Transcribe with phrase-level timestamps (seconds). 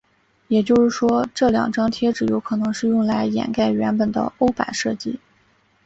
[0.47, 5.19] 也就是说这两张贴纸有可能是用来掩盖原本的欧版设计。